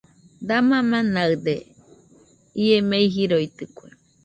!Dama 0.47 0.77
manaɨde¡ 0.89 1.47
ie 2.63 2.77
mei 2.89 3.05
jiroitɨke 3.13 3.85